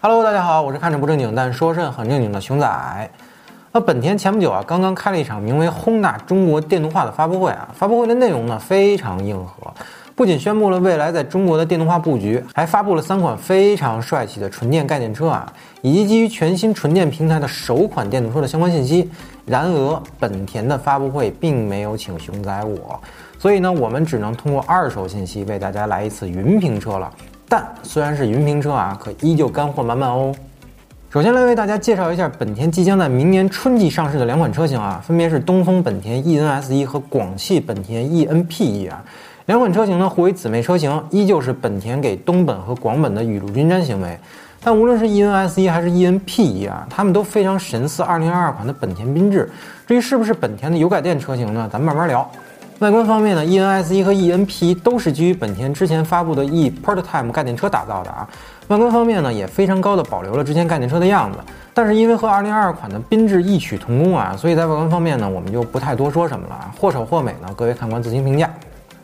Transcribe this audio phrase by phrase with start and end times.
[0.00, 3.10] Hello，大家好，我是看着不正经但说事很正经的熊仔。
[3.72, 9.74] 那本田前不久啊，刚刚开了一场名为“轰大中国电动化”的发布会啊，发布会的内容呢非常硬核，
[10.14, 15.52] 不仅宣布了未来在中国的电动化布局，还发布了三款非常帅气的纯电概念车啊，
[15.82, 19.10] 以及基于全新纯电平台的首款电动车的相关信息。
[19.46, 23.00] 然而，本田的发布会并没有请熊仔我，
[23.36, 27.12] 所以呢，我们只能通过二手信息为大家来一次云评车了。
[27.48, 30.34] 但虽然是云评车啊，可依旧干货满满哦。
[31.10, 39.02] 首先来为大家介绍一下本田即将在明年春季上市的两款车型啊，分别是东风本田 E N S 一和广汽本田 e:NP1 啊。
[39.46, 44.18] 两款车型呢互为姊妹车型，依旧是本田给东本和广本的雨露均沾行为。
[44.62, 49.50] 但无论是 E N S 一还是 e:NP1 啊，它们都非常神似2022款的本田缤智。
[49.86, 52.30] 至于是不是本田的油改电车型呢，咱们慢慢聊。
[52.78, 58.28] 外观方面呢，E N S E 和 E N P 都是基于本田之前发布的 e:Prototype 概念车打造的啊。
[58.68, 61.38] 外观方面呢，也非常高的保留了之前概念车的样子，
[61.74, 68.48] 但是因为和2022款的缤智异曲同工啊，所以在外观方面呢，我们就不太多说什么了，或丑或美呢，各位看官自行评价。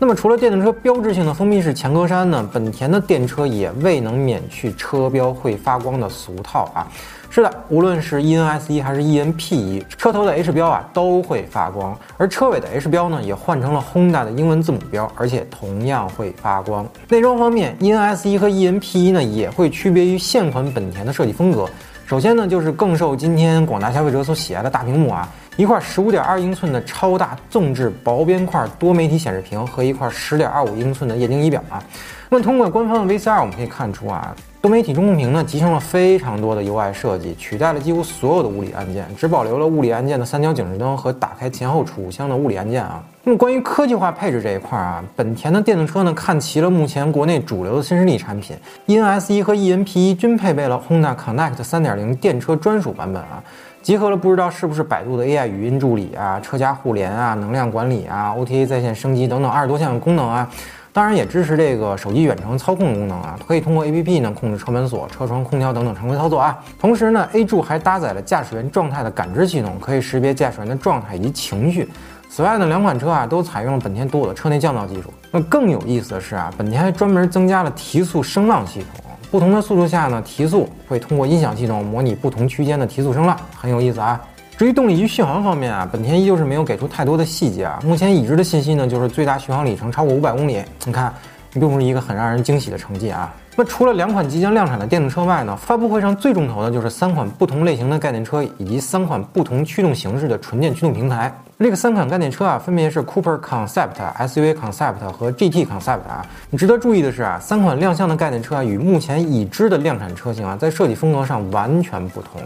[0.00, 6.86] 那么除了电动车标志性的封闭式前格栅呢，本田的电车也未能免去车标会发光的俗套啊。
[7.30, 16.86] 是的，无论是 e:NS1 还是 e:NP1，车头的 H 标啊都会发光，而车尾的 H 标呢也换成了 Honda 的英文字母标，而且同样会发光。
[17.08, 21.68] 内装方面，e:NS1 和 e:NP1 呢也会区别于现款本田的设计风格。
[22.06, 31.82] 首先呢，就是更受今天广大消费者所喜爱的大屏幕啊，一块十五点二英寸的超大纵置薄边块多媒体显示屏和一块十点二五英寸的液晶仪表啊。
[32.30, 34.32] 那么通过官方的 VCR，我们可以看出啊。
[34.60, 43.00] 多媒体中控屏呢，集成了非常多的 UI 设计，取代了几乎所有的物理按键，只保留了物理按键的三角警示灯和打开前后储物箱的物理按键啊。
[43.22, 48.56] 那么关于科技化配置这一块啊，本田的电动车呢，看齐了目前国内主流的新势力产品
[48.88, 53.40] ，e:NS1 和 e:NP1 均配备了 Honda Connect 3.0电车专属版本啊，
[53.80, 60.50] 集合了不知道是不是百度的 AI 语音助理啊、车家互联啊、能量管理啊、OTA 在线升级等等二十多项功能啊。
[60.92, 66.58] 当然也支持这个手机远程操控功能啊，可以通过 APP 呢控制车门锁、车窗、空调等等常规操作啊。
[66.78, 71.88] 同时呢，A 柱还搭载了驾驶员状态的感知系统，可以识别驾驶员的状态以及情绪。
[72.28, 75.12] 此外呢，两款车啊都采用了本田独有的车内降噪技术。
[75.30, 84.20] 那更有意思的是啊，本田还专门增加了提速声浪系统，不同的速度下呢，提速会通过音响系统模拟不同区间的提速声浪，很有意思啊。
[84.58, 87.78] 至于动力及续航方面啊，本田依旧是没有给出太多的细节啊。
[87.84, 90.60] 目前已知的信息呢，就是最大续航里程超过五百公里。
[90.84, 91.14] 你看，
[91.52, 93.32] 并不是一个很让人惊喜的成绩啊。
[93.54, 101.32] 那除了两款即将量产的电动车外呢，发布会上最重头的就是三款不同类型的概念车以及三款不同驱动形式的纯电驱动平台。
[101.60, 106.26] 这个三款概念车啊，分别是 Cooper Concept、SUV Concept 和 GT Concept 啊。
[106.50, 112.40] 你值得注意的是啊，三款亮相的概念车啊，与目前已知的量产车型啊，在设计风格上完全不同。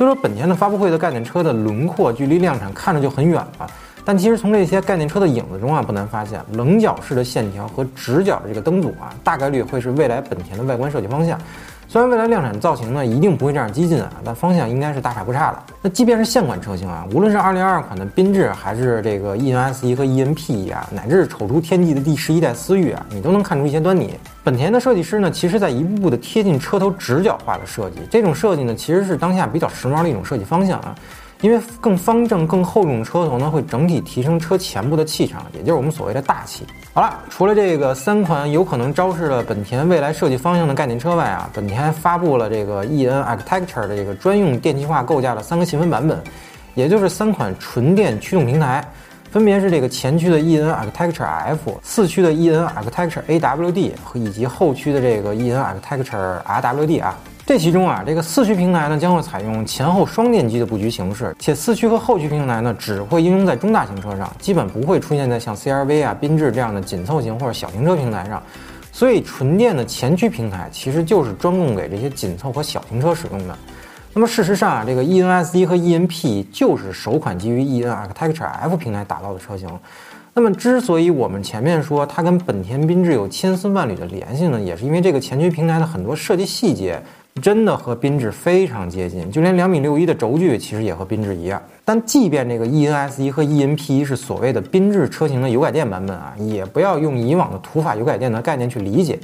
[0.00, 3.70] 所以说，本田的发布会的概念车的轮廓距离量产看着就很远了，
[4.02, 11.38] 但其实从这些概念车的影子中啊，不难发现，棱角式的线条和直角的这个灯组啊，大概率会是未来本田的外观设计方向。
[11.92, 15.58] 虽然未来量产造型呢一定不会这样激进啊，但方向应该是大差不差的。
[15.82, 24.14] 那即便是现款车型啊，无论是2022款的缤智，还是这个 E N S E 和 E N P E 啊，乃至是丑出天际的第十一代思域啊，你都能看出一些端倪。
[24.44, 30.94] 本田的设计师呢，其实在一步步的贴近车头直角化的设计，这种设计呢，其实是当下比较时髦的一种设计方向啊。
[31.40, 36.64] 因为更方正、更厚重的车头呢，会整体提升车前部的气场，也就是我们所谓的大气。
[36.92, 46.20] 好了，除了这个三款有可能昭示了本田未来设计方向的概念车外啊，本田还发布了这个 e:N Architecture 的这个专用电气化构架的三个细分版本，
[46.74, 48.84] 也就是三款纯电驱动平台，
[49.30, 57.16] 分别是这个前驱的 e:N Architecture F，四驱的 e:N Architecture AWD 和以及后驱的这个 e:N Architecture RWD 啊。
[57.46, 68.40] 这其中啊，这个四驱平台呢将会采用前后双电机的布局形式，且四驱和后驱平台呢只会应用在中大型车上，基本不会出现在像 CRV 啊、缤智这样的紧凑型或者小型车平台上。
[68.92, 73.56] 所以，纯电的前驱平台其实就是专供给这些紧凑和小型车使用的。
[74.12, 79.68] 那么，事实上啊，这个 e:NS1 和 e:NP 就是首款基于 e:N Architecture F 平台打造的车型。
[80.34, 87.00] 那么，之所以我们前面说它跟本田缤智有千丝万缕的联系呢，也是因为这个前驱平台的很多设计细节。
[87.40, 91.62] 真的和缤智非常接近，就连两米六一的轴距其实也和缤智一样。
[91.84, 99.18] 但即便这个 ENSE 和 e:NP1 是所谓的缤智车型的油改电版本啊，也不要用以往的土法油改电的概念去理解，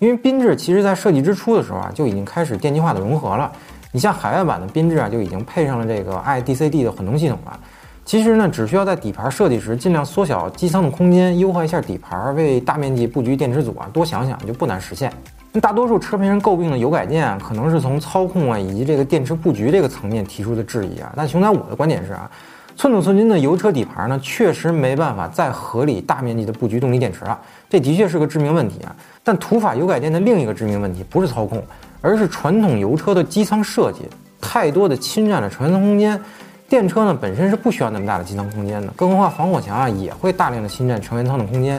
[0.00, 3.50] 因为缤智其实在设计之初的时候啊，就已经开始电气化的融合了。
[3.92, 7.58] 你像海外版的缤智啊，就已经配上了这个 iDCD 的混动系统了。
[8.04, 15.12] 其实呢，只需要在底盘设计时尽量缩小机舱的空间，优化一下底盘，为大面积布局电池组啊多想想，就不难实现。
[15.60, 21.12] 大多数车评人诟病的油改电，可能是从操控啊以及这个电池布局这个层面提出的质疑啊。
[21.14, 22.30] 但熊仔我的观点是啊，
[22.74, 27.38] 寸土寸金的油车底盘呢，确实没办法再合理大面积的布局动力电池了，
[27.68, 28.96] 这的确是个致命问题啊。
[29.22, 31.62] 但土法油改电的另一个致命问题不是操控，
[32.00, 34.00] 而是传统油车的机舱设计
[34.40, 36.18] 太多的侵占了成员舱空间。
[36.66, 41.78] 电车呢本身是不需要那么大的机舱空间的，更何况防火墙啊也会大量的侵占成员舱的空间。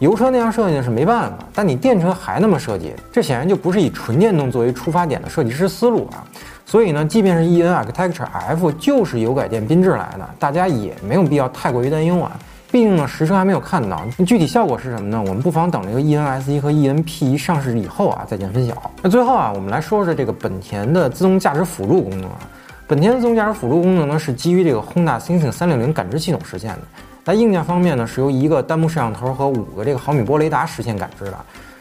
[0.00, 6.24] 油车那样设计是没办法，但你电车还那么设计，这显然就不是以纯电动作为出发点的设计师思路啊。
[6.66, 12.32] 所以呢，即便是 E N Architecture F 就是油改电缤智来的，大家也没有必要太过于担忧啊。
[12.72, 15.20] 毕竟呢，实车还没有看到，具体效果是什么呢？
[15.20, 18.90] 我们不妨等这个 E N S E 和 E N P 一上市以后啊再见分晓。
[19.00, 22.38] 那最后啊，我们来说说这个本田的自动驾驶辅助功能啊。
[22.88, 26.80] 本田的自动驾驶辅助功能呢，是基于这个 Honda Sensing 360感知系统实现的。
[27.24, 31.34] 在硬件方面呢，是由一个单目摄像头和五个这个毫米波雷达实现感知的。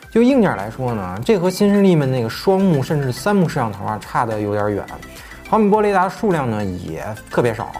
[0.10, 4.86] 就硬件来说呢，这和新势力们那个双目甚至三目摄像头啊差的有点远。
[5.50, 7.72] 毫米波雷达数量呢也特别少。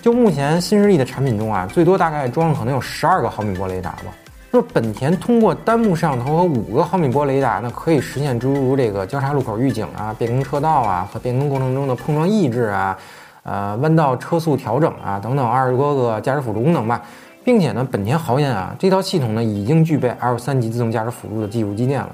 [0.00, 4.04] 就目前新势力的产品中啊，最多大概装了可能有十二个毫米波雷达吧。
[4.52, 12.96] 那本田通过单目摄像头和五个毫米波雷达呢，可以实现诸如这个交叉路口预警啊、变更车道啊和变更过程中的碰撞抑制啊。
[13.42, 17.00] 呃，弯道车速调整啊，等等二十多个驾驶辅助功能吧，
[17.44, 22.10] 并且呢，本田豪言啊，这套系统呢已经具备 L 三级自动驾驶辅助的技术积淀了。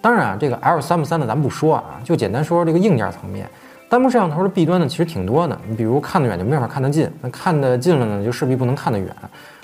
[0.00, 3.48] 当然啊，这个 L 三不三的咱不说啊，就简单说说这个硬件层面。
[3.88, 9.08] 单目摄像头的弊端呢其实挺多的，你比如看得远就没法看得近，那看得近了呢就势必不能看得远，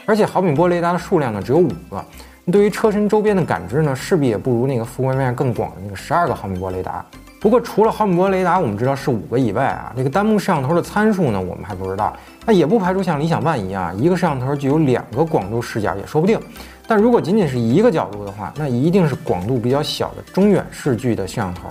[0.06, 2.04] 而且毫米波雷达的数量呢只有五个，
[2.50, 7.04] 对于车身周边的感知呢势必也不如那个覆盖面更广的那个十二个毫米波雷达。
[7.42, 12.16] 不过，除了毫米波雷达，我们知道是五个以外啊，这个单目摄像头的参数呢，我们还不知道。
[12.46, 16.38] 那也不排除像理想 ONE 一样，一个摄像头具有两个广度视角，也说不定。
[16.86, 21.62] 但如果仅仅是一个角度的话，那一定是广度比较小的中远视距的摄像头。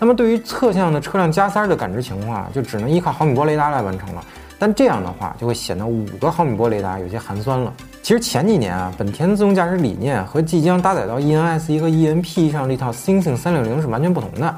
[0.00, 4.24] 那么，对于侧向的车辆加塞儿的感知情况，就只能依靠毫米波雷达来完成了。
[4.58, 7.72] 但这样的话，就会显得五个毫米波雷达有些寒酸了。
[8.02, 14.52] 其实前几年啊，本田自动驾驶理念和即将搭载到 ENS 一和 ENP 上这套 Sensing 三六零是完全不同的。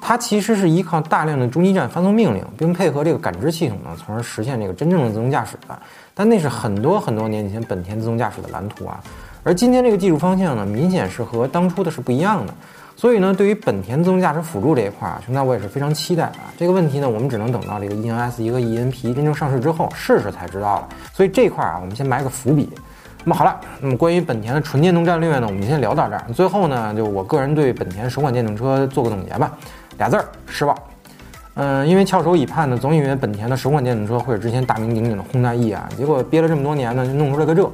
[0.00, 5.78] 它其实是依靠大量的中继站发送命令，并配合这个感知系统呢，从而实现这个真正的自动驾驶的。
[6.14, 9.00] 但那是很多很多年前本田自动驾驶的蓝图啊。
[9.42, 12.52] 而今天这个技术方向呢，明显是和当初的是不一样的。
[12.96, 16.52] 所以呢，对于本田自动驾驶辅助这一块啊，熊大我也是非常期待啊。
[16.58, 20.88] 这个问题呢，我们只能等到这个 ENS 一个 ENP 真正上市之后试试才知道了。
[21.14, 22.68] 所以这块啊，我们先埋个伏笔。
[23.24, 26.24] 那么好了，那么关于本田的纯电动战略呢，我们先聊到这儿。
[26.34, 29.52] 最后呢，就我个人对本田首款电动车做个总结吧。
[30.00, 30.74] 俩字儿失望，
[31.54, 37.70] 嗯，因为翘首以盼呢，总以为本田的首款电动车会是之前大名鼎鼎的轰大 E 啊，结果憋了这么多年呢，就弄出来个这，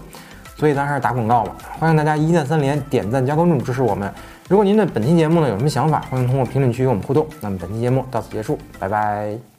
[0.56, 1.54] 所以咱还是打广告吧。
[1.78, 4.12] 欢迎大家一键三连，点赞加关注支持我们。
[4.48, 7.24] 如果您对本期节目呢有什么想法，欢迎通过评论区与我们互动。
[7.40, 9.55] 那么本期节目到此结束，拜拜。